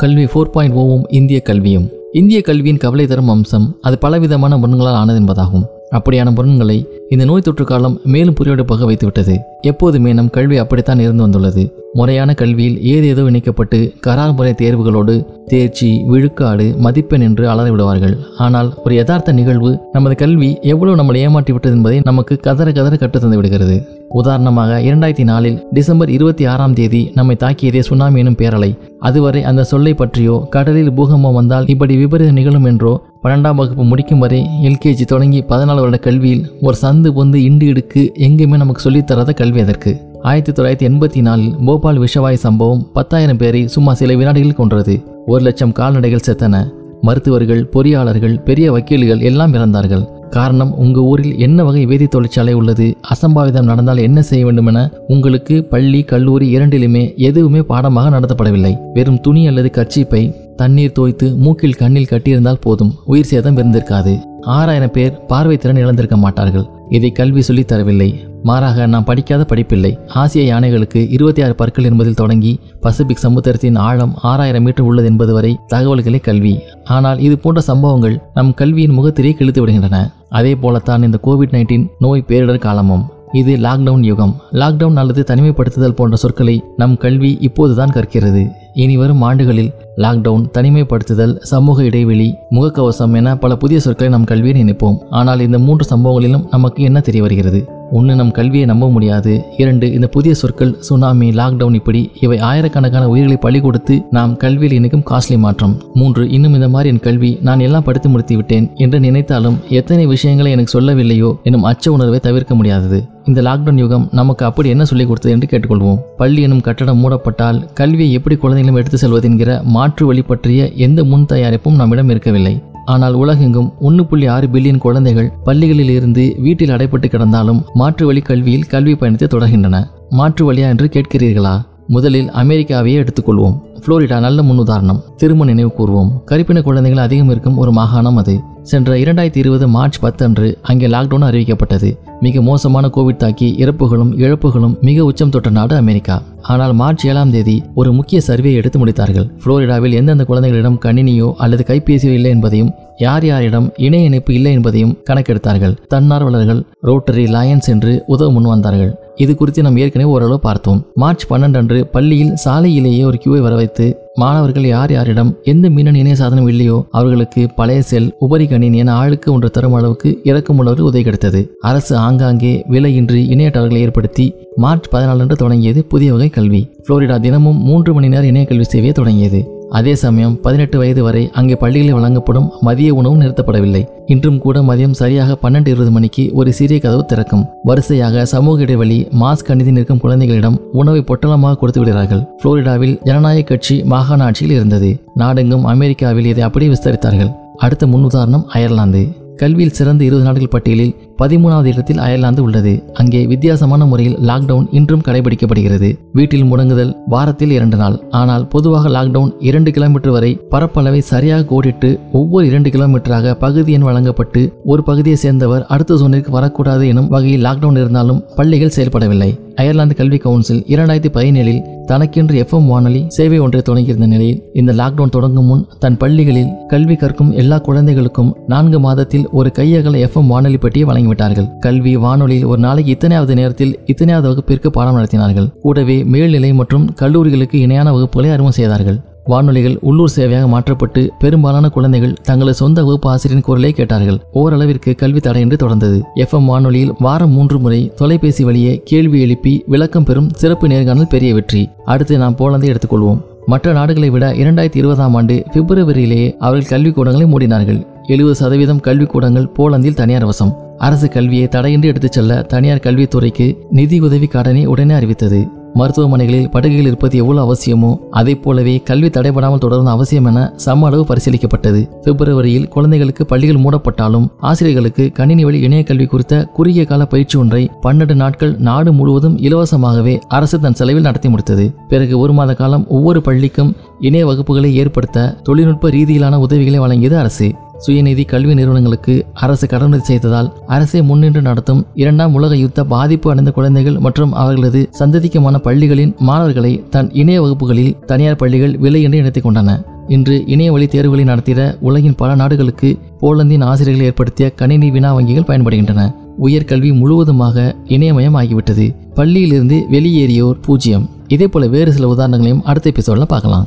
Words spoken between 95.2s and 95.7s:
இந்த